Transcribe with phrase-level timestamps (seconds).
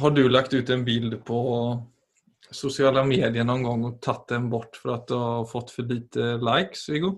[0.00, 1.40] har du lagt ut en bild på
[2.54, 6.36] sosiale medier noen gang og tatt den bort for at du har fått for lite
[6.42, 7.12] likes, Viggo?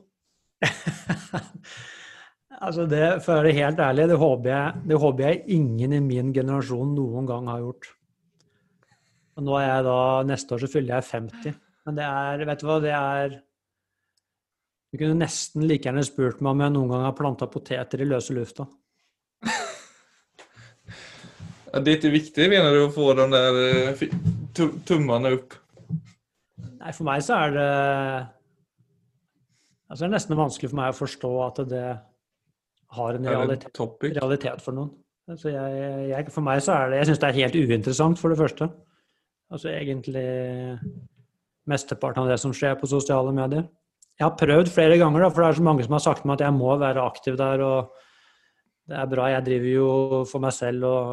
[2.64, 6.03] altså det, For å være helt ærlig, det håper, jeg, det håper jeg ingen i
[6.04, 7.93] min generasjon noen gang har gjort.
[9.39, 11.61] Og nå er jeg da, Neste år så fyller jeg 50.
[11.86, 13.39] Men det er Vet du hva, det er
[14.90, 18.08] Du kunne nesten like gjerne spurt meg om jeg noen gang har planta poteter i
[18.08, 18.67] løse lufta.
[21.68, 24.04] Det er ikke viktig, mener du, å få de der eh,
[24.89, 25.57] tummene opp?
[26.79, 27.68] Nei, for meg så er det
[29.89, 31.85] altså Det er nesten vanskelig for meg å forstå at det
[32.98, 33.81] har en realitet,
[34.17, 34.91] realitet for noen.
[35.28, 38.33] Altså jeg, jeg, for meg så er det Jeg syns det er helt uinteressant, for
[38.33, 38.70] det første.
[39.53, 40.25] Altså egentlig
[41.69, 43.66] mesteparten av det som skjer på sosiale medier.
[44.19, 46.39] Jeg har prøvd flere ganger, da, for det er så mange som har sagt meg
[46.39, 47.62] at jeg må være aktiv der.
[47.62, 47.92] og
[48.89, 49.91] Det er bra, jeg driver jo
[50.30, 51.11] for meg selv og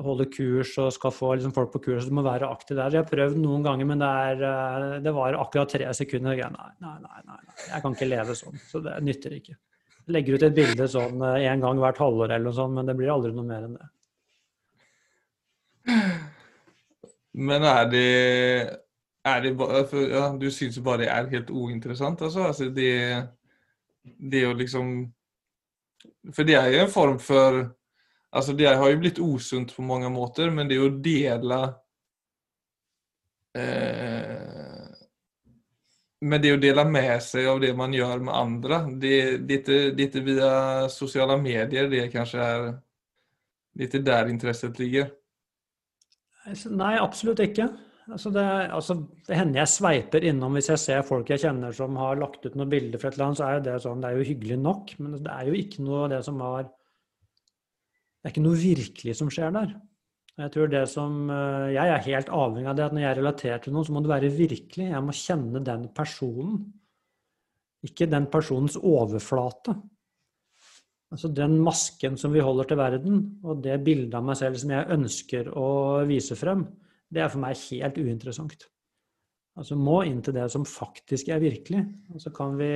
[0.00, 2.06] holder kurs og skal få liksom, folk på kurs.
[2.08, 2.94] Du må være aktiv der.
[2.94, 6.38] Jeg har prøvd noen ganger, men det, er, eh, det var akkurat tre sekunder.
[6.54, 8.62] Nei, nei, nei, nei, jeg kan ikke leve sånn.
[8.70, 9.56] Så det nytter ikke.
[10.02, 12.96] Jeg legger ut et bilde sånn eh, gang hvert halvår eller noe sånt, men det
[12.98, 13.90] blir aldri noe mer enn det.
[17.32, 18.08] Men er det
[19.24, 22.48] er det for, ja, Du syns bare det er helt uinteressant, altså?
[22.50, 23.28] altså det,
[24.02, 24.90] det å liksom
[26.34, 27.62] For det er jo en form for
[28.32, 31.58] Altså, det har jo blitt usunt på mange måter, men det å dele
[33.58, 34.88] eh,
[36.22, 39.12] Men det å dele med seg av det man gjør med andre, det,
[39.50, 40.52] er, ikke, via
[40.92, 42.66] sosiale medier det kanskje er
[43.72, 45.12] Det er ikke der interesset ligger?
[46.72, 47.68] Nei, absolutt ikke.
[48.10, 48.44] Altså det,
[48.74, 52.44] altså det, hender jeg sveiper innom hvis jeg ser folk jeg kjenner som har lagt
[52.44, 54.58] ut noen bilder fra et eller annet, så er det sånn, det er jo hyggelig
[54.58, 56.66] nok, men det er jo ikke noe av det som har
[58.22, 59.72] Det er ikke noe virkelig som skjer der.
[60.40, 63.64] Jeg tror det som eh, Jeg er helt avhengig av det at når jeg relaterer
[63.64, 64.86] til noen, så må det være virkelig.
[64.92, 66.60] Jeg må kjenne den personen.
[67.82, 69.74] Ikke den personens overflate.
[71.12, 74.70] Altså den masken som vi holder til verden, og det bildet av meg selv som
[74.72, 75.66] jeg ønsker å
[76.08, 76.62] vise frem
[77.12, 78.62] det er for meg helt uinteressant.
[79.60, 81.82] Altså må inn til det som faktisk er virkelig.
[82.14, 82.70] Og så kan vi,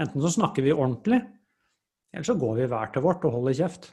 [0.00, 1.20] Enten så snakker vi ordentlig,
[2.10, 3.92] eller så går vi hver til vårt og holder kjeft.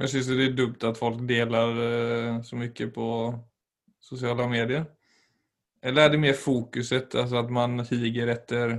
[0.00, 3.08] Men Syns du det er dumt at folk deler eh, så mye på
[4.00, 4.86] sosiale medier?
[5.84, 8.78] Eller er det mer fokuset, altså at man higer etter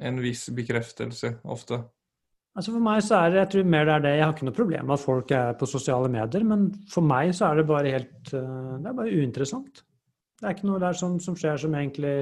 [0.00, 1.82] en viss bekreftelse ofte?
[2.56, 4.48] Altså For meg så er det jeg tror mer det er det, jeg har ikke
[4.48, 7.68] noe problem med at folk er på sosiale medier, men for meg så er det
[7.68, 9.84] bare helt eh, Det er bare uinteressant.
[10.40, 12.16] Det er ikke noe der som, som skjer som egentlig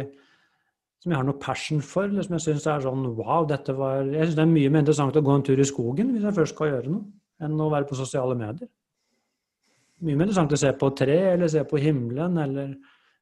[1.02, 2.08] som jeg har noe passion for.
[2.08, 4.82] eller som jeg syns er sånn wow, dette var Jeg synes det er mye mer
[4.82, 7.04] interessant å gå en tur i skogen hvis jeg først skal gjøre noe,
[7.42, 8.70] enn å være på sosiale medier.
[10.04, 12.74] Mye mer interessant å se på tre, eller se på himmelen, eller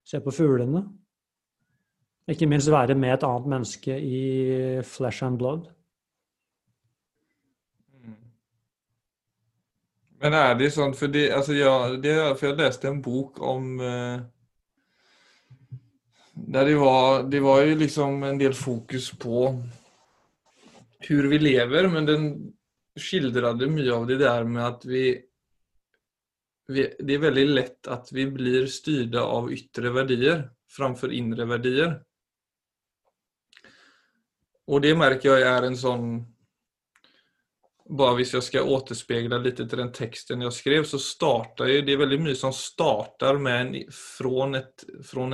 [0.04, 0.82] se på fuglene.
[2.32, 4.22] Ikke minst være med et annet menneske i
[4.86, 5.66] flesh and blood.
[10.22, 14.20] Men er det sånn, for altså jag, det, for jeg leste en bok om eh,
[16.32, 19.48] der det var, det var jo liksom en del fokus på
[21.02, 22.28] hvordan vi lever, men den
[22.98, 25.04] skildret mye av det der med at vi,
[26.68, 31.96] vi Det er veldig lett at vi blir styrt av ytre verdier framfor indre verdier.
[34.72, 36.06] Og det merker jeg er en sånn
[37.92, 41.92] bare hvis jeg skal återspegle litt til den teksten jeg skrev, så starter jo Det
[41.92, 44.84] er veldig mye som starter med en, fra, et,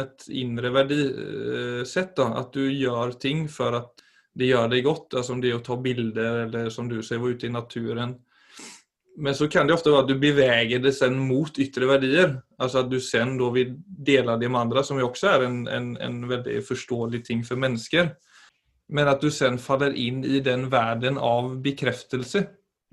[0.02, 2.18] et indre verdisett.
[2.18, 5.14] At du gjør ting for at det gjør deg godt.
[5.18, 8.16] Altså om det er å ta bilder, eller som du sier, være ute i naturen.
[9.18, 12.36] Men så kan det ofte være at du beveger det sen mot ytre verdier.
[12.62, 15.60] Altså at du sen da vil dele det med andre, som jo også er en,
[15.66, 18.12] en, en veldig forståelig ting for mennesker.
[18.94, 22.44] Men at du sen faller inn i den verden av bekreftelse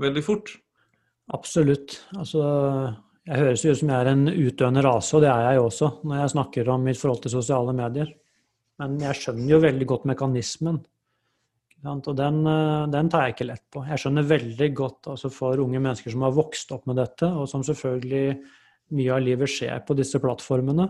[0.02, 0.50] veldig fort.
[1.34, 2.00] Absolutt.
[2.18, 2.42] Altså,
[3.26, 5.92] jeg høres ut som jeg er en utdøende rase, og det er jeg jo også
[6.04, 8.12] når jeg snakker om mitt forhold til sosiale medier.
[8.82, 10.82] Men jeg skjønner jo veldig godt mekanismen.
[11.86, 12.40] Og den,
[12.90, 13.84] den, tar jeg ikke lett på.
[13.86, 17.50] Jeg skjønner veldig godt altså for unge mennesker som har vokst opp med dette, og
[17.52, 18.40] som selvfølgelig
[18.96, 20.88] mye av livet skjer på disse plattformene,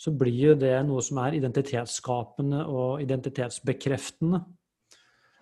[0.00, 4.40] så blir jo det noe som er identitetsskapende og identitetsbekreftende.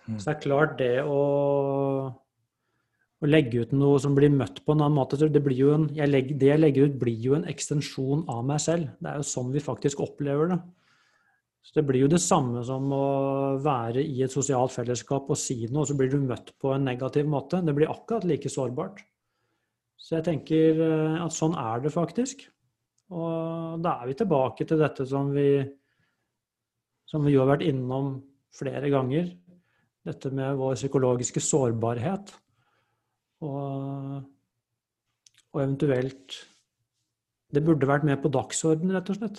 [0.08, 0.16] Mm.
[0.16, 1.20] Så det er klart det å,
[3.20, 6.40] å, legge ut noe som blir møtt på en annen måte det, en, jeg legger,
[6.40, 8.90] det jeg legger ut, blir jo en ekstensjon av meg selv.
[8.98, 10.60] Det er jo sånn vi faktisk opplever det.
[11.68, 13.06] Så Det blir jo det samme som å
[13.60, 16.86] være i et sosialt fellesskap og si noe, og så blir du møtt på en
[16.88, 17.60] negativ måte.
[17.60, 19.02] Det blir akkurat like sårbart.
[20.00, 22.46] Så jeg tenker eh, at sånn er det faktisk.
[23.12, 25.60] Og da er vi tilbake til dette som vi,
[27.08, 28.14] som vi jo har vært innom
[28.56, 29.28] flere ganger.
[30.08, 32.32] Dette med vår psykologiske sårbarhet.
[33.44, 34.24] Og,
[35.52, 36.40] og eventuelt
[37.52, 39.38] Det burde vært med på dagsordenen, rett og slett.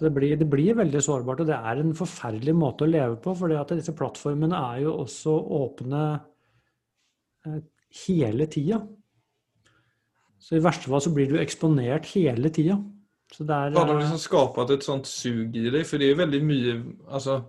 [0.00, 3.34] Det blir, det, blir, veldig sårbart, og det er en forferdelig måte å leve på.
[3.38, 6.02] For disse plattformene er jo også åpne
[7.46, 7.58] eh,
[8.06, 8.80] hele tida.
[10.42, 12.78] Så i verste fall så blir du eksponert hele tida.
[13.34, 15.82] Så det er Har du liksom skapt et sånt sug i deg?
[15.86, 16.74] For det er veldig mye
[17.10, 17.40] Altså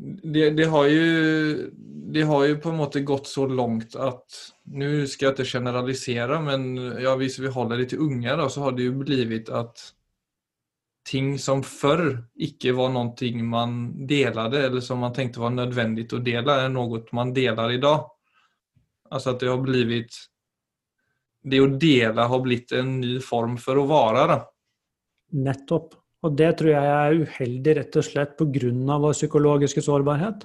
[0.00, 1.70] det, det, har ju,
[2.12, 4.36] det har ju på en måte gått så langt at
[4.72, 6.68] Nå skal jeg ikke generalisere, men
[7.02, 9.82] ja, hvis vi holder det til unge, da, så har det jo blivit at
[11.10, 12.04] ting som før
[12.38, 13.76] ikke var noe man
[14.06, 18.06] delade eller som man tenkte var nødvendig å dele, er noe man deler i dag.
[19.10, 20.26] Altså at det har blivit
[21.42, 24.26] Det å dele har blitt en ny form for å være.
[24.28, 24.38] Da.
[25.40, 25.94] Nettopp.
[26.20, 28.98] Og det tror jeg er uheldig rett og slett pga.
[29.00, 30.44] vår psykologiske sårbarhet.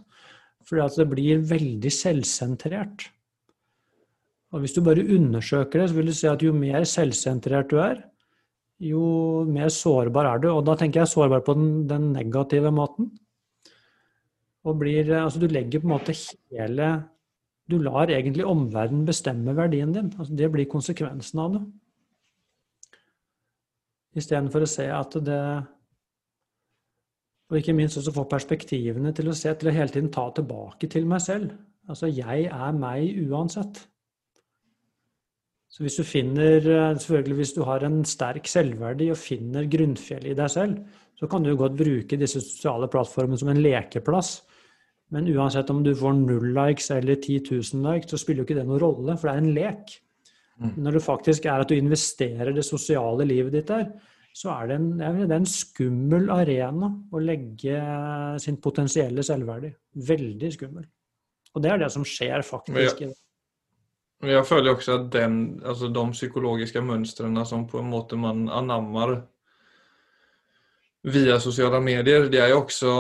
[0.64, 3.10] Fordi at det blir veldig selvsentrert.
[4.56, 7.78] Og hvis du bare undersøker det, så vil du se at jo mer selvsentrert du
[7.84, 8.06] er,
[8.82, 10.50] jo mer sårbar er du.
[10.52, 13.12] Og da tenker jeg sårbar på den, den negative måten.
[14.66, 16.88] Og blir, altså du legger på en måte hele
[17.70, 20.12] Du lar egentlig omverdenen bestemme verdien din.
[20.20, 21.62] Altså det blir konsekvensen av det.
[24.22, 25.40] Istedenfor å se at det
[27.50, 30.90] Og ikke minst også få perspektivene til å se, til å hele tiden ta tilbake
[30.90, 31.52] til meg selv.
[31.86, 33.84] Altså, jeg er meg uansett.
[35.76, 36.64] Så hvis du finner
[36.96, 40.78] Selvfølgelig hvis du har en sterk selvverdi og finner grunnfjellet i deg selv,
[41.20, 44.38] så kan du godt bruke disse sosiale plattformene som en lekeplass.
[45.16, 48.58] Men uansett om du får null likes eller 10 000 likes, så spiller jo ikke
[48.58, 49.94] det noen rolle, for det er en lek.
[50.60, 50.74] Mm.
[50.84, 53.90] Når det faktisk er at du investerer det sosiale livet ditt der,
[54.36, 57.80] så er det en, det er en skummel arena å legge
[58.44, 59.72] sin potensielle selvverdi.
[60.08, 60.88] Veldig skummel.
[61.56, 63.06] Og det er det som skjer faktisk.
[63.06, 63.16] Men
[64.24, 69.18] jeg, føler også at den, altså de psykologiske mønstrene som på en måte man anammer
[71.06, 72.92] via sosiale medier, det er jo også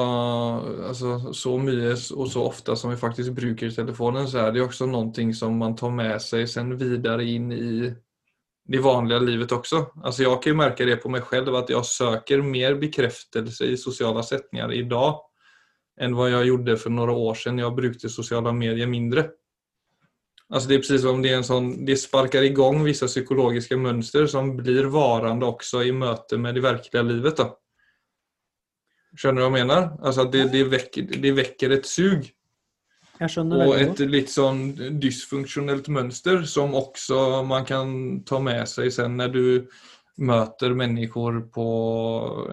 [0.91, 4.67] altså, så mye og så ofte som vi faktisk bruker telefonen, så er det jo
[4.67, 7.69] også noe som man tar med seg sen videre inn i
[8.65, 9.81] det vanlige livet også.
[10.03, 13.77] Altså, jeg kan jo merke det på meg selv at jeg søker mer bekreftelse i
[13.77, 15.21] sosiale setninger i dag
[16.01, 19.29] enn hva jeg gjorde for noen år siden jeg brukte sosiale medier mindre.
[20.53, 24.27] Altså det är precis som det är en sån, det sparkar igång vissa psykologiska mönster
[24.27, 27.37] som blir varande också i møte med det verkliga livet.
[27.37, 27.57] Då.
[29.17, 29.89] Känner du hva jeg mener?
[30.03, 32.29] Altså det, det, vekker, det väcker et sug.
[33.15, 37.93] Jeg skjønner Og et litt sånn dysfunksjonelt mønster som også man kan
[38.27, 39.45] ta med seg sen når du
[40.19, 41.67] møter mennesker på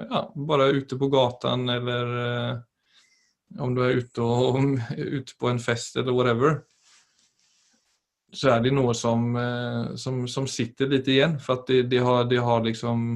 [0.06, 2.60] ja, bare ute på gatan eller eh,
[3.62, 4.62] om du er ute, og,
[5.18, 6.62] ute på en fest eller whatever.
[8.32, 11.36] Så er det noe som, eh, som, som sitter litt igjen.
[11.42, 13.10] For at de, de, har, de har liksom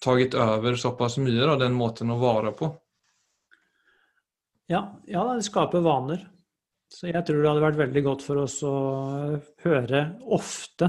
[0.00, 2.70] tatt over såpass mye, da, den måten å være på.
[4.70, 6.24] Ja, ja, det skaper vaner.
[6.90, 8.74] Så jeg tror det hadde vært veldig godt for oss å
[9.62, 10.88] høre ofte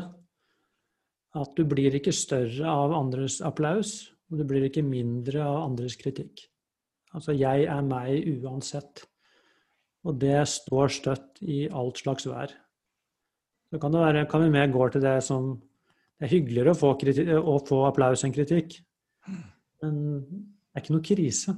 [1.37, 5.95] at du blir ikke større av andres applaus, og du blir ikke mindre av andres
[5.99, 6.47] kritikk.
[7.15, 9.05] Altså 'jeg er meg uansett'.
[10.07, 12.53] Og det står støtt i alt slags vær.
[13.71, 15.53] Så kan, det være, kan vi mer gå til det som
[16.19, 18.75] Det er hyggeligere å få, kritikk, å få applaus enn kritikk.
[19.81, 21.55] Men det er ikke noe krise.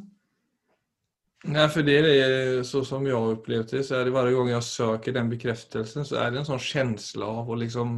[1.51, 4.53] Nei, for det er så som jeg har opplevd det, så er det hver gang
[4.53, 7.97] jeg søker den bekreftelsen, så er det en sånn følelse av å liksom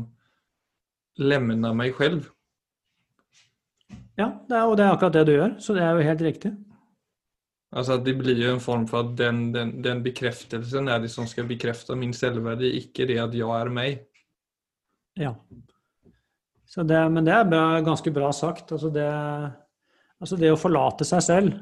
[1.22, 2.32] lemne meg selv.
[4.18, 6.26] Ja, det er, og det er akkurat det du gjør, så det er jo helt
[6.26, 6.56] riktig.
[7.76, 11.28] Altså Det blir jo en form for at den, den, den bekreftelsen er det som
[11.28, 14.04] skal bekrefte min selvverdi, ikke det at jeg er meg.
[15.20, 15.34] Ja.
[16.76, 18.74] Det, men det er bra, ganske bra sagt.
[18.76, 19.08] Altså det,
[20.20, 21.56] altså det, å forlate seg selv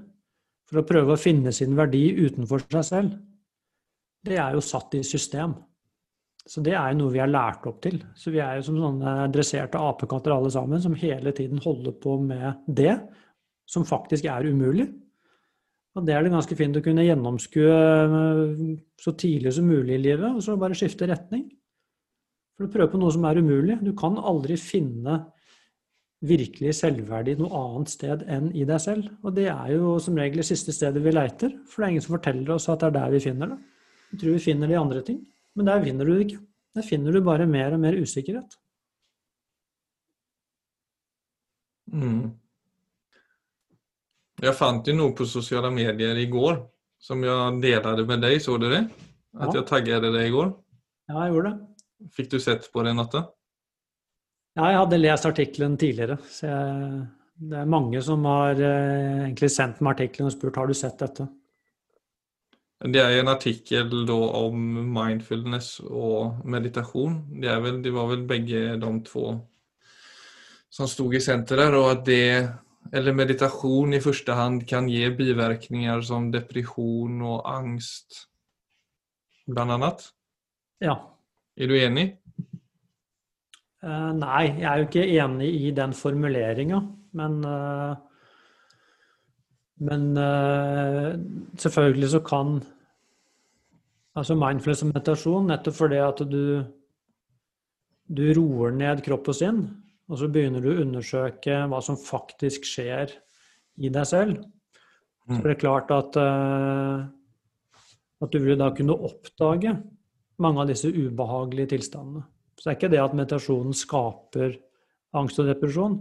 [0.69, 3.13] for å prøve å finne sin verdi utenfor seg selv,
[4.23, 5.53] det er jo satt i system.
[6.43, 8.01] Så det er jo noe vi er lært opp til.
[8.19, 12.17] Så vi er jo som sånne dresserte apekatter alle sammen, som hele tiden holder på
[12.23, 12.97] med det
[13.69, 14.89] som faktisk er umulig.
[15.93, 17.73] Og det er det ganske fint å kunne gjennomskue
[19.01, 21.45] så tidlig som mulig i livet, og så bare skifte retning.
[22.57, 23.77] For å prøve på noe som er umulig.
[23.81, 25.19] Du kan aldri finne
[26.23, 29.09] virkelig selvverdi noe annet sted enn i deg selv.
[29.25, 32.05] Og det er jo som regel det siste stedet vi leiter, for det er ingen
[32.05, 33.59] som forteller oss at det er der vi finner det.
[34.13, 35.19] Vi tror vi finner det i andre ting,
[35.57, 36.43] men der vinner du det ikke.
[36.73, 38.55] der finner du bare mer og mer usikkerhet.
[41.93, 42.31] Mm.
[44.43, 46.57] Jeg fant jo noe på sosiale medier i går
[47.03, 48.39] som jeg delte med deg.
[48.43, 48.83] Så du det?
[49.39, 49.61] At Ja.
[49.61, 50.53] jeg tagget deg i går.
[51.09, 52.09] Ja, jeg gjorde det.
[52.11, 53.29] Fikk du sett på det, Natta?
[54.55, 57.07] Ja, jeg hadde lest artikkelen tidligere, så jeg,
[57.49, 60.99] det er mange som har eh, egentlig sendt meg artikkelen og spurt har du sett
[61.01, 61.25] dette.
[62.83, 64.59] Det er en artikkel da om
[64.93, 67.15] mindfulness og meditasjon.
[67.41, 69.39] Det, vel, det var vel begge de to
[70.73, 72.23] som stod i senter der, og at det,
[72.93, 78.27] eller meditasjon i første hand, kan gi biverkningar som depresjon og angst,
[79.49, 80.05] blant annet.
[80.83, 80.99] Ja.
[81.57, 82.11] Er du enig?
[83.83, 86.81] Uh, nei, jeg er jo ikke enig i den formuleringa,
[87.19, 87.93] men uh,
[89.83, 91.17] Men uh,
[91.57, 92.61] selvfølgelig så kan
[94.15, 96.63] Altså mindfulness og meditasjon nettopp fordi at du
[98.17, 99.61] du roer ned kropp og sinn,
[100.11, 103.13] og så begynner du å undersøke hva som faktisk skjer
[103.79, 104.41] i deg selv.
[105.29, 107.05] Så er det klart at eh,
[108.23, 109.73] at du vil da kunne oppdage
[110.43, 112.23] mange av disse ubehagelige tilstandene.
[112.55, 114.55] Så det er ikke det at meditasjonen skaper
[115.17, 115.97] angst og depresjon,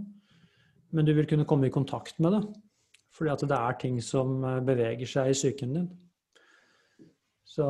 [0.92, 2.42] men du vil kunne komme i kontakt med det.
[3.12, 5.90] Fordi at det er ting som eh, beveger seg i psyken din.
[7.52, 7.66] Så,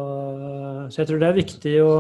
[0.93, 1.93] så jeg tror det er viktig å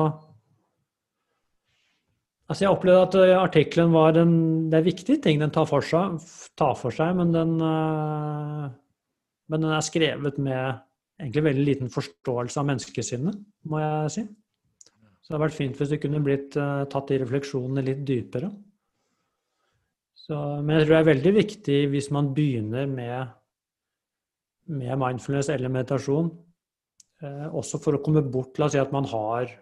[2.52, 4.32] Altså Jeg opplevde at eh, artikkelen var en
[4.68, 6.18] Det er viktige ting den tar for seg,
[6.58, 8.66] tar for seg men, den, eh,
[9.48, 10.82] men den er skrevet med
[11.22, 13.36] egentlig veldig liten forståelse av menneskesinnet,
[13.70, 14.22] må jeg si.
[15.22, 18.48] Så det hadde vært fint hvis det kunne blitt uh, tatt de refleksjonene litt dypere.
[20.18, 23.30] Så, men jeg tror det er veldig viktig hvis man begynner med,
[24.72, 26.32] med mindfulness eller meditasjon,
[27.54, 29.52] også for å komme bort La oss si at man har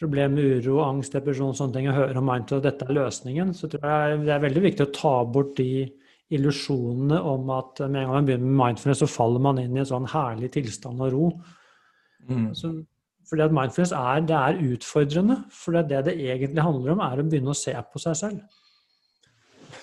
[0.00, 2.96] problemer med uro, angst, depresjon, og sånne ting, og hører om mindfulness, og dette er
[2.96, 5.72] løsningen, så tror jeg det er veldig viktig å ta bort de
[6.30, 9.82] illusjonene om at med en gang man begynner med mindfulness, så faller man inn i
[9.82, 11.26] en sånn herlig tilstand og ro.
[12.30, 12.48] Mm.
[12.56, 12.72] Så,
[13.28, 15.36] fordi at mindfulness er, det er utfordrende.
[15.54, 18.56] For det, det det egentlig handler om, er å begynne å se på seg selv.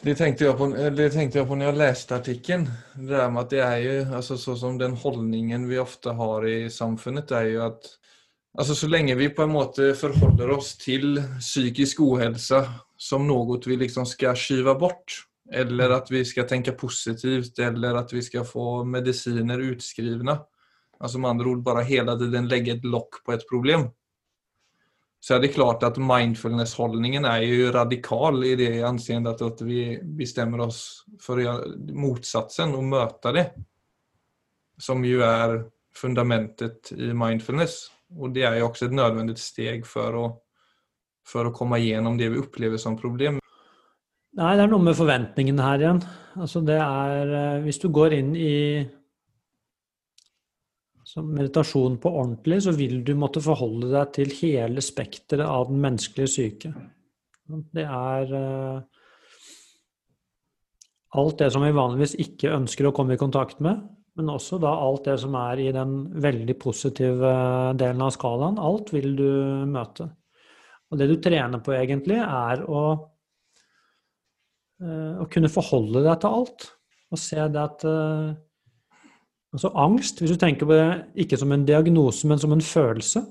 [0.03, 2.67] Det tenkte, jeg på, det tenkte jeg på når jeg leste artikkelen.
[2.95, 6.45] Det der med at det er jo altså, sånn som den holdningen vi ofte har
[6.47, 7.89] i samfunnet, er jo at
[8.57, 12.63] altså, så lenge vi på en måte forholder oss til psykisk uhelse
[12.97, 15.21] som noe vi liksom skal skyve bort,
[15.53, 20.39] eller at vi skal tenke positivt, eller at vi skal få medisiner utskrivna.
[20.97, 23.87] Altså med andre ord bare hele tiden legge et lokk på et problem.
[25.21, 30.67] Så er det klart at mindfulness-holdningen er jo radikal i det anseendet at vi bestemmer
[30.67, 30.81] oss
[31.21, 33.47] for å gjøre motsatsen og møte det.
[34.77, 35.59] Som jo er
[35.97, 37.87] fundamentet i mindfulness.
[38.15, 40.25] Og det er jo også et nødvendig steg for å,
[41.27, 43.41] for å komme gjennom det vi opplever som problem.
[44.37, 46.03] Nei, det er noe med forventningene her igjen.
[46.37, 48.57] Altså det er eh, Hvis du går inn i
[51.17, 56.29] meditasjon på ordentlig, så vil du måtte forholde deg til hele spekteret av den menneskelige
[56.29, 56.73] syke.
[57.47, 58.81] Det er uh,
[61.17, 63.79] alt det som vi vanligvis ikke ønsker å komme i kontakt med,
[64.17, 67.33] men også da alt det som er i den veldig positive
[67.77, 68.57] delen av skalaen.
[68.57, 69.29] Alt vil du
[69.69, 70.09] møte.
[70.89, 72.87] Og det du trener på egentlig, er å
[74.77, 76.67] å kunne forholde deg til alt.
[77.09, 77.85] Og se det at
[79.55, 83.23] Altså angst, hvis du tenker på det ikke som en diagnose, men som en følelse.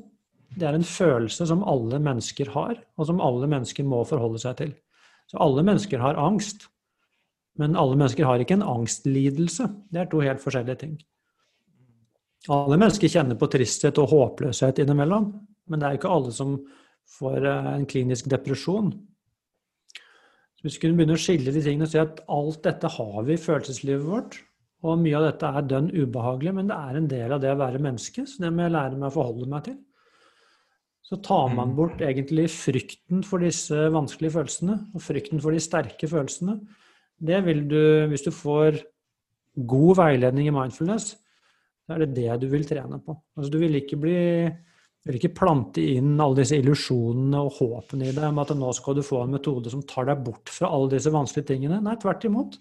[0.56, 4.56] Det er en følelse som alle mennesker har, og som alle mennesker må forholde seg
[4.58, 4.72] til.
[5.28, 6.68] Så alle mennesker har angst.
[7.60, 9.68] Men alle mennesker har ikke en angstlidelse.
[9.92, 10.96] Det er to helt forskjellige ting.
[12.52, 15.30] Alle mennesker kjenner på tristhet og håpløshet innimellom,
[15.66, 16.58] men det er ikke alle som
[17.16, 18.92] får en klinisk depresjon.
[20.56, 23.18] Så hvis vi kunne begynne å skille de tingene og si at alt dette har
[23.26, 24.38] vi i følelseslivet vårt,
[24.86, 27.58] og mye av dette er dønn ubehagelig, men det er en del av det å
[27.58, 29.78] være menneske, så det må jeg lære meg å forholde meg til.
[31.06, 36.08] Så tar man bort egentlig frykten for disse vanskelige følelsene, og frykten for de sterke
[36.10, 36.58] følelsene.
[37.16, 37.80] Det vil du,
[38.10, 38.82] hvis du får
[39.56, 41.14] god veiledning i mindfulness,
[41.86, 43.14] så er det det du vil trene på.
[43.36, 44.20] Altså du vil ikke bli
[45.06, 48.96] vil ikke plante inn alle disse illusjonene og håpene i deg om at nå skal
[48.98, 51.78] du få en metode som tar deg bort fra alle disse vanskelige tingene.
[51.84, 52.56] Nei, tvert imot.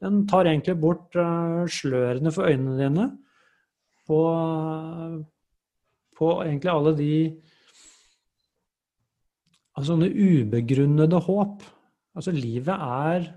[0.00, 1.16] Den tar egentlig bort
[1.72, 3.06] slørene for øynene dine
[4.08, 4.20] på,
[6.16, 7.12] på egentlig alle de
[9.76, 11.64] altså sånne ubegrunnede håp.
[12.16, 13.28] Altså, livet er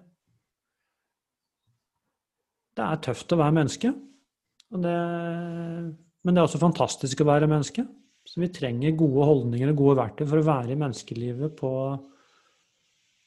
[2.79, 3.89] Det er tøft å være menneske.
[4.71, 4.91] Det,
[6.23, 7.83] men det er også fantastisk å være menneske.
[8.23, 11.71] Så vi trenger gode holdninger og gode verktøy for å være i menneskelivet på,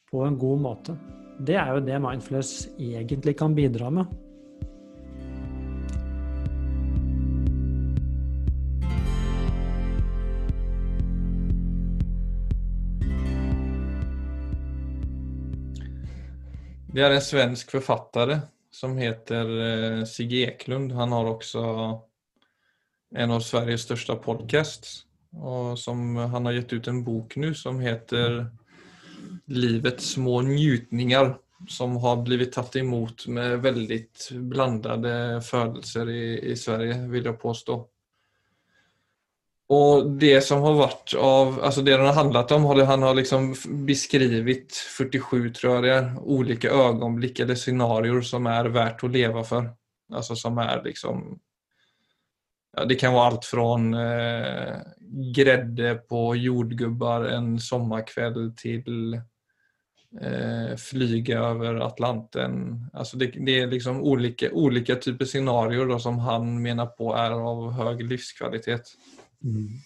[0.09, 0.95] på en god måte.
[1.37, 4.09] Det er jo det mindfulness egentlig kan bidra med.
[16.89, 18.39] Det er en svensk forfatter
[18.73, 20.93] som heter eh, Sigge Eklund.
[20.93, 21.63] Han har også
[23.15, 25.03] en av Sveriges største podcasts.
[25.33, 28.51] Og som han har gitt ut en bok nå som heter
[29.49, 31.37] 'Livets små njutninger'.
[31.69, 33.99] Som har blitt tatt imot med veldig
[34.51, 37.77] blandede følelser i, i Sverige, vil jeg påstå.
[39.73, 43.53] Og det som har vært av, altså det den har handlet om, han har liksom
[43.89, 49.45] beskrevet 47 tror jeg det er, olika ögonblick eller scenarier som er verdt å leve
[49.49, 49.71] for.
[50.13, 51.23] Altså som er liksom,
[52.77, 53.69] ja, det kan være alt fra
[54.03, 54.77] eh,
[55.39, 62.61] gredde på jordgubbar en sommerkveld til eh, flyge over Atlanten.
[62.93, 67.69] Altså det, det er liksom ulike, olika typer scenarier som han mener på er av
[67.79, 68.97] høy livskvalitet.
[69.43, 69.81] Mm.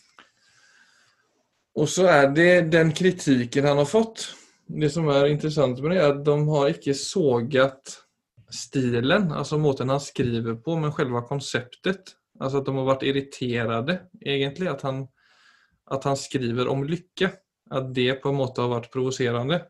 [1.77, 4.31] Og så er det den kritikken han har fått.
[4.67, 7.97] Det som er interessant med det, er at de har ikke såget
[8.53, 12.15] stilen, altså måten han skriver på, men selve konseptet.
[12.41, 14.69] Altså at de har vært irriterte, egentlig.
[14.73, 15.05] At han,
[15.93, 17.31] at han skriver om lykke.
[17.77, 19.63] At det på en måte har vært provoserende.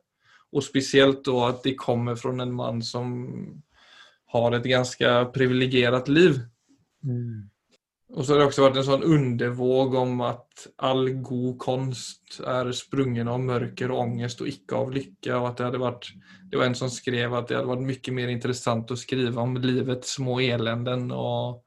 [0.52, 3.12] Og spesielt da at det kommer fra en mann som
[4.34, 6.40] har et ganske privilegert liv.
[7.06, 7.46] Mm.
[8.14, 12.70] Og så har det også vært en sånn undervåg om at all god konst er
[12.76, 15.32] sprungen av mørker og angst og ikke av lykke.
[15.34, 16.08] og at Det hadde vært,
[16.46, 19.58] det var en som skrev at det hadde vært mye mer interessant å skrive om
[19.58, 21.64] livets små elenden og,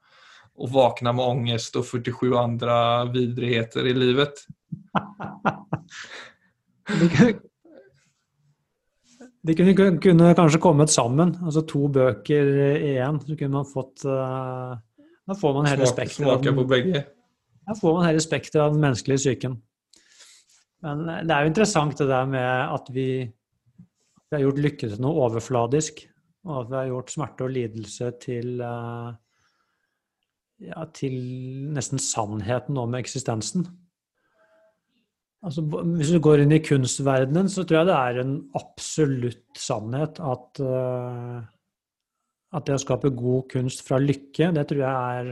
[0.60, 2.74] å våkne med angst og 47 andre
[3.12, 4.42] vidrigheter i livet.
[9.40, 9.72] De kunne,
[10.04, 13.20] kunne kanskje kommet sammen, altså to bøker i én.
[13.24, 14.76] Så kunne man fått uh
[15.30, 17.04] da får man hele spekteret på begge.
[17.66, 19.58] Da får man hele spekteret av den menneskelige psyken.
[20.82, 24.88] Men eh, det er jo interessant det der med at vi, vi har gjort lykke
[24.88, 26.02] til noe overfladisk.
[26.48, 29.12] Og at vi har gjort smerte og lidelse til, eh,
[30.70, 31.14] ja, til
[31.76, 33.68] nesten sannheten om eksistensen.
[35.46, 40.18] Altså, hvis du går inn i kunstverdenen, så tror jeg det er en absolutt sannhet
[40.20, 41.38] at uh,
[42.50, 45.30] at det å skape god kunst fra lykke, det tror jeg er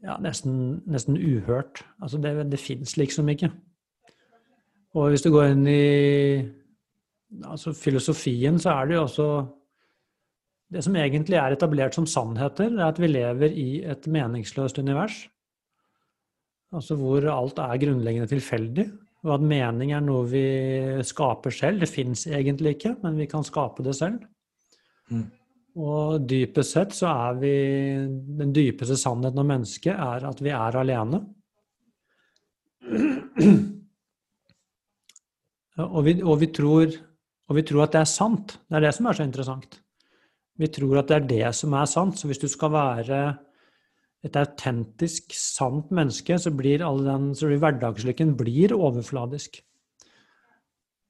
[0.00, 1.82] ja, nesten, nesten, uhørt.
[2.00, 3.50] Altså det, det fins liksom ikke.
[4.96, 6.40] Og hvis du går inn i
[7.46, 9.30] altså filosofien, så er det jo også
[10.70, 15.24] Det som egentlig er etablert som sannheter, er at vi lever i et meningsløst univers.
[16.70, 18.84] Altså hvor alt er grunnleggende tilfeldig,
[19.24, 20.44] og at mening er noe vi
[21.02, 21.82] skaper selv.
[21.82, 24.22] Det fins egentlig ikke, men vi kan skape det selv.
[25.10, 25.26] Mm.
[25.78, 27.52] Og dypest sett så er vi
[28.40, 31.22] Den dypeste sannheten om mennesket er at vi er alene.
[35.80, 36.90] Og vi, og, vi tror,
[37.48, 38.58] og vi, tror, at det er sant.
[38.68, 39.78] Det er det som er så interessant.
[40.60, 42.18] Vi tror at det er det som er sant.
[42.18, 43.20] Så hvis du skal være
[44.26, 49.62] et autentisk, sant menneske, så blir, all den, så hverdagslykken blir overfladisk.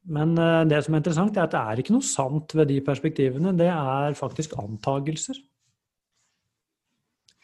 [0.09, 2.81] Men eh, det som er interessant, er at det er ikke noe sant ved de
[2.85, 3.53] perspektivene.
[3.59, 5.39] Det er faktisk antagelser.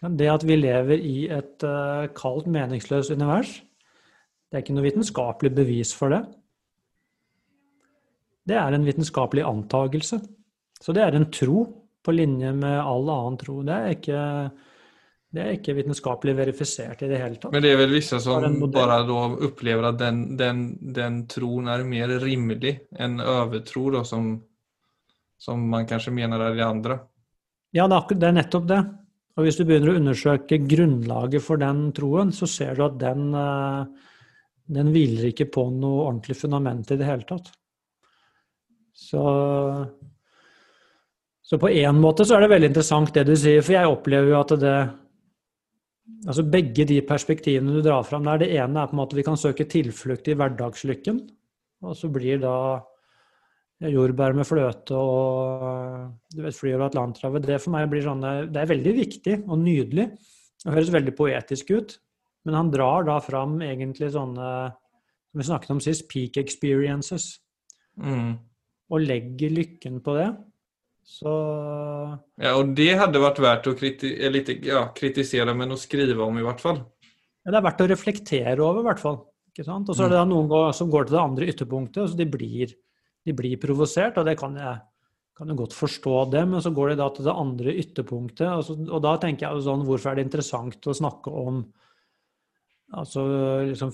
[0.06, 3.58] Det at vi lever i et eh, kaldt, meningsløst univers,
[4.46, 6.22] det er ikke noe vitenskapelig bevis for det.
[8.46, 10.20] Det er en vitenskapelig antagelse.
[10.80, 11.64] Så det er en tro
[12.06, 13.58] på linje med all annen tro.
[13.66, 14.20] Det er ikke
[15.37, 17.53] det er ikke vitenskapelig verifisert i det hele tatt.
[17.53, 19.03] Men det er vel visse som bare
[19.44, 20.62] opplever at den, den,
[20.96, 24.31] den, troen er mer rimelig enn overtro, da, som,
[25.37, 26.99] som, man kanskje mener er de andre?
[27.77, 28.81] Ja, det er nettopp det.
[29.37, 33.29] Og hvis du begynner å undersøke grunnlaget for den troen, så ser du at den,
[33.37, 34.11] eh,
[34.72, 37.53] den hviler ikke på noe ordentlig fundament i det hele tatt.
[38.96, 39.27] Så
[41.46, 44.33] så på én måte så er det veldig interessant det du sier, for jeg opplever
[44.33, 44.79] jo at det
[46.26, 49.24] altså Begge de perspektivene du drar fram der, det ene er på en måte vi
[49.26, 51.20] kan søke tilflukt i hverdagslykken.
[51.86, 52.56] Og så blir da
[53.92, 58.62] jordbær med fløte og du vet, fly over Atlanterhavet Det for meg blir sånn, det
[58.62, 60.08] er veldig viktig og nydelig.
[60.62, 61.96] Det høres veldig poetisk ut.
[62.46, 64.50] Men han drar da fram egentlig sånne
[65.36, 67.34] som vi snakket om sist, peak experiences.
[68.00, 68.36] Mm.
[68.88, 70.30] Og legger lykken på det.
[71.06, 71.32] Så...
[72.42, 74.10] Ja, og det hadde vært verdt å kriti
[74.66, 76.82] ja, kritisere, men å skrive om i hvert fall.
[77.46, 79.20] Ja, det er verdt å reflektere over, i hvert fall.
[79.56, 82.74] Og så er det da noen som går til det andre ytterpunktet, så de blir,
[83.24, 84.82] de blir provosert, og det kan jeg
[85.36, 88.46] kan jo godt forstå det, men så går de da til det andre ytterpunktet.
[88.48, 91.60] Og, så, og da tenker jeg sånn, hvorfor er det interessant å snakke om
[92.96, 93.24] altså
[93.68, 93.92] liksom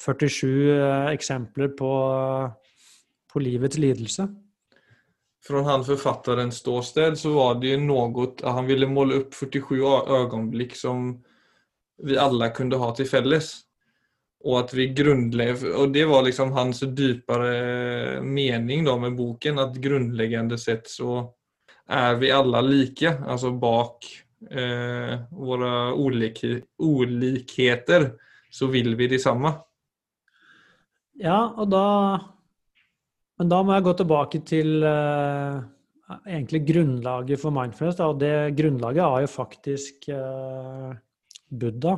[0.00, 1.90] 47 eh, eksempler på,
[3.28, 4.24] på livets lidelse?
[5.42, 10.76] Från han författarens ståsted så var det ju något, han ville måla upp 47 ögonblick
[10.76, 11.24] som
[12.02, 13.60] vi alla kunde ha till fälles.
[14.44, 19.76] Och att vi grundlägger, och det var liksom hans djupare mening då med boken, att
[19.76, 21.34] grundläggande sett så
[21.86, 24.06] är vi alla lika, alltså bak
[24.50, 26.44] eh, våra olik
[26.78, 28.12] olikheter
[28.50, 29.52] så vill vi detsamma.
[31.12, 31.84] Ja, og da
[33.40, 35.62] Men da må jeg gå tilbake til uh,
[36.28, 38.02] egentlig grunnlaget for mindfulness.
[38.04, 40.90] Og det grunnlaget er jo faktisk uh,
[41.48, 41.94] Buddha.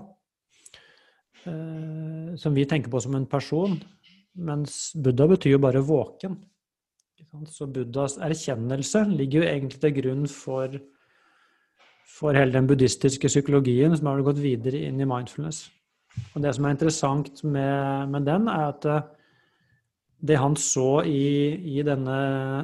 [1.43, 3.75] Uh, som vi tenker på som en person.
[4.39, 6.39] Mens Buddha betyr jo bare våken.
[7.51, 10.77] Så Buddhas erkjennelse ligger jo egentlig til grunn for,
[12.07, 15.65] for hele den buddhistiske psykologien som har gått videre inn i mindfulness.
[16.37, 18.89] Og det som er interessant med, med den, er at
[20.23, 22.17] det han så i, i denne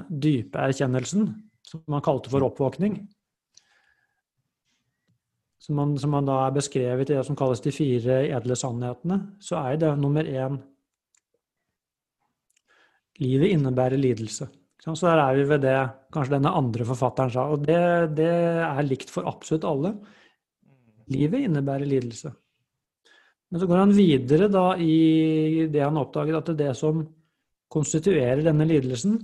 [0.08, 1.28] dype erkjennelsen,
[1.66, 3.00] som han kalte for oppvåkning,
[5.58, 9.18] som han, som han da er beskrevet i det som kalles de fire edle sannhetene,
[9.42, 10.60] så er det nummer én
[13.18, 14.46] Livet innebærer lidelse.
[14.78, 15.74] Så der er vi ved det
[16.14, 17.48] kanskje denne andre forfatteren sa.
[17.50, 18.28] Og det, det
[18.62, 19.90] er likt for absolutt alle.
[21.10, 22.30] Livet innebærer lidelse.
[23.50, 27.02] Men så går han videre da i det han oppdaget, at det som
[27.72, 29.18] konstituerer denne lidelsen,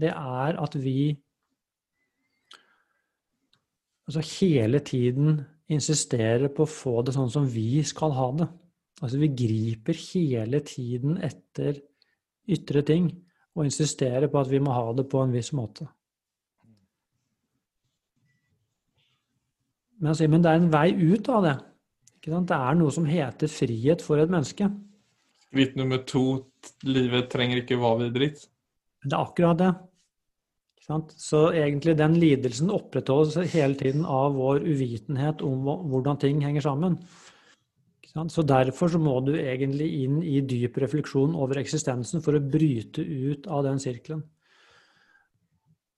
[0.00, 1.12] det er at vi
[4.08, 8.48] altså hele tiden insisterer på å få det sånn som vi skal ha det.
[9.00, 11.78] Altså vi griper hele tiden etter
[12.50, 13.08] ytre ting
[13.54, 15.86] og insisterer på at vi må ha det på en viss måte.
[20.00, 21.56] Men, men det er en vei ut av det.
[22.24, 24.68] Det er noe som heter frihet for et menneske.
[25.50, 26.24] Skritt nummer to
[26.86, 28.28] livet trenger ikke være videre.
[29.02, 29.70] Det er akkurat det.
[31.18, 36.96] Så egentlig den lidelsen opprettholdes hele tiden av vår uvitenhet om hvordan ting henger sammen.
[38.10, 43.02] Så derfor så må du egentlig inn i dyp refleksjon over eksistensen for å bryte
[43.02, 44.24] ut av den sirkelen.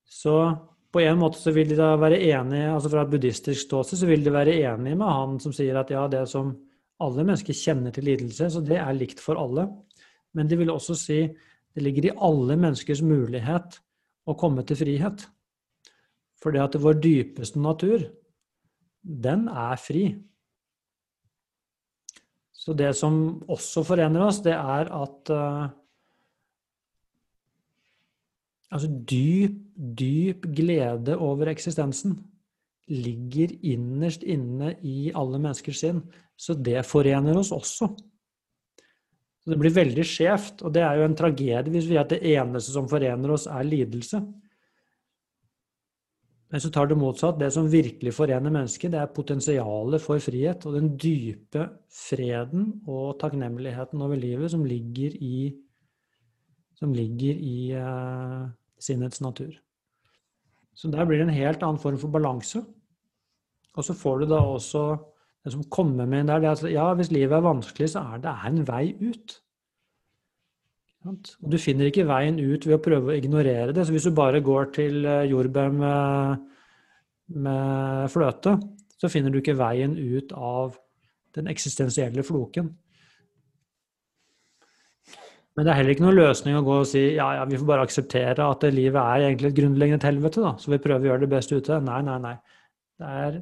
[0.04, 0.36] Så
[0.92, 4.08] på en måte så vil de da være enige, altså fra et buddhistisk ståsted så
[4.10, 6.52] vil de være enige med han som sier at ja, det som
[7.02, 9.66] alle mennesker kjenner til lidelse, så det er likt for alle.
[10.36, 11.20] Men de vil også si
[11.72, 13.78] det ligger i alle menneskers mulighet
[14.28, 15.24] å komme til frihet.
[16.42, 18.04] For det at vår dypeste natur,
[19.02, 20.04] den er fri.
[22.52, 25.70] Så det som også forener oss, det er at uh,
[28.72, 32.14] Altså dyp, dyp glede over eksistensen
[32.90, 36.02] ligger innerst inne i alle menneskers sinn.
[36.36, 37.88] Så det forener oss også.
[39.42, 42.12] Så det blir veldig skjevt, og det er jo en tragedie hvis vi er at
[42.14, 44.20] det eneste som forener oss, er lidelse.
[46.52, 47.38] Men så tar det motsatt.
[47.40, 53.16] Det som virkelig forener mennesket, det er potensialet for frihet og den dype freden og
[53.22, 55.48] takknemligheten over livet som ligger i,
[56.76, 59.56] som ligger i uh, sinnets natur.
[60.74, 62.62] Så der blir det en helt annen form for balanse.
[63.76, 64.85] Og så får du da også
[65.42, 68.20] det som kommer med der, det er at ja, hvis livet er vanskelig, så er
[68.22, 69.38] det en vei ut.
[71.02, 73.87] Og du finner ikke veien ut ved å prøve å ignorere det.
[73.87, 76.44] Så hvis du bare går til eh, jordbær med,
[77.42, 78.54] med fløte,
[79.02, 80.76] så finner du ikke veien ut av
[81.35, 82.70] den eksistensielle floken.
[85.52, 87.68] Men det er heller ikke noen løsning å gå og si ja, ja, vi får
[87.68, 91.24] bare akseptere at livet er egentlig et grunnleggende helvete, da, så vi prøver å gjøre
[91.26, 91.88] det beste ut av det.
[91.90, 92.36] Nei, nei, nei.
[93.02, 93.40] Det er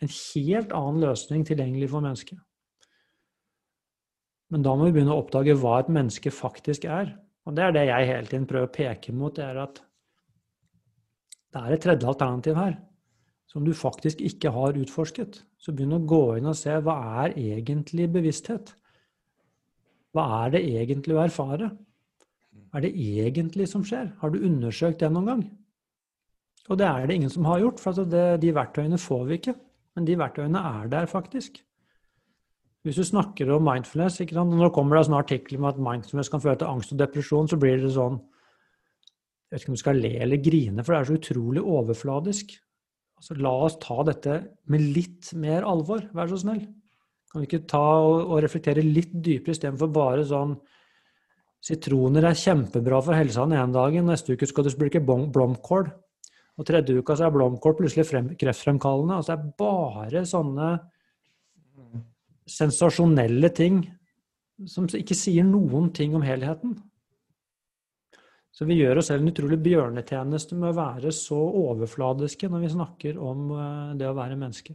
[0.00, 2.40] en helt annen løsning tilgjengelig for mennesket.
[4.50, 7.12] Men da må vi begynne å oppdage hva et menneske faktisk er.
[7.46, 9.78] Og det er det jeg hele tiden prøver å peke mot, det er at
[11.50, 12.74] det er et tredje alternativ her
[13.50, 15.40] som du faktisk ikke har utforsket.
[15.58, 18.76] Så begynn å gå inn og se hva er egentlig bevissthet?
[20.14, 21.70] Hva er det egentlig å erfare?
[22.70, 24.12] Hva er det egentlig som skjer?
[24.20, 25.42] Har du undersøkt det noen gang?
[26.70, 29.56] Og det er det ingen som har gjort, for det, de verktøyene får vi ikke.
[29.96, 31.58] Men de verktøyene er der faktisk.
[32.86, 34.54] Hvis du snakker om mindfulness ikke sant?
[34.56, 37.58] Det kommer det sånne artikler om at mindfulness kan føre til angst og depresjon, så
[37.60, 38.20] blir det sånn
[39.50, 42.52] Jeg vet ikke om du skal le eller grine, for det er så utrolig overfladisk.
[43.18, 44.36] Altså, la oss ta dette
[44.70, 46.62] med litt mer alvor, vær så snill.
[47.30, 50.56] Kan vi ikke ta og, og reflektere litt dypere istedenfor bare sånn
[51.60, 55.90] Sitroner er kjempebra for helsa den ene dagen, neste uke skal du bruke blomkål.
[56.56, 59.18] Og tredje uka så er blomkål plutselig frem, kreftfremkallende.
[59.18, 60.70] Altså det er bare sånne
[62.48, 63.82] sensasjonelle ting
[64.68, 66.78] som ikke sier noen ting om helheten.
[68.50, 72.72] Så vi gjør oss selv en utrolig bjørnetjeneste med å være så overfladiske når vi
[72.72, 74.74] snakker om eh, det å være menneske.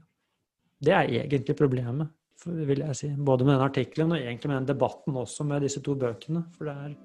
[0.86, 3.10] Det er egentlig problemet vil jeg si.
[3.16, 6.44] Både med den artikkelen og egentlig med den debatten også med disse to bøkene.
[6.58, 6.96] For det er,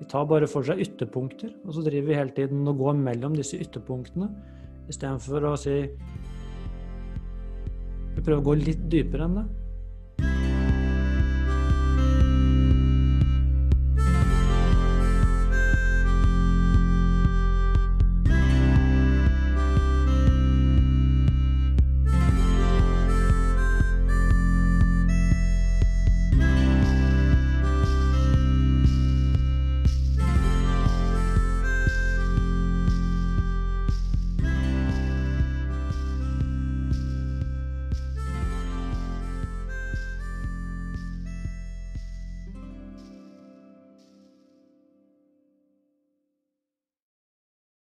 [0.00, 3.36] de tar bare for seg ytterpunkter, og så driver vi hele tiden og går mellom
[3.38, 4.30] disse ytterpunktene
[4.90, 5.76] istedenfor å si
[8.12, 9.44] Vi prøver å gå litt dypere enn det.